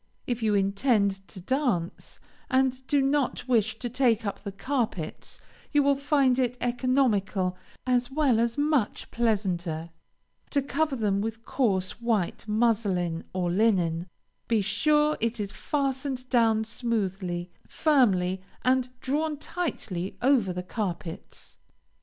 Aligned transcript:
If 0.25 0.41
you 0.41 0.55
intend 0.55 1.27
to 1.27 1.39
dance, 1.39 2.19
and 2.49 2.87
do 2.87 3.03
not 3.03 3.47
wish 3.47 3.77
to 3.77 3.87
take 3.87 4.25
up 4.25 4.39
the 4.41 4.51
carpets, 4.51 5.39
you 5.71 5.83
will 5.83 5.93
find 5.95 6.39
it 6.39 6.57
economical, 6.59 7.55
as 7.85 8.09
well 8.09 8.39
as 8.39 8.57
much 8.57 9.11
pleasanter, 9.11 9.91
to 10.49 10.61
cover 10.63 10.95
them 10.95 11.21
with 11.21 11.45
coarse 11.45 12.01
white 12.01 12.47
muslin 12.47 13.25
or 13.31 13.51
linen; 13.51 14.07
be 14.47 14.59
sure 14.61 15.17
it 15.19 15.39
is 15.39 15.51
fastened 15.51 16.27
down 16.29 16.63
smoothly, 16.63 17.51
firmly, 17.67 18.41
and 18.65 18.89
drawn 19.01 19.37
tightly 19.37 20.17
over 20.23 20.51
the 20.51 20.63
carpets. 20.63 21.57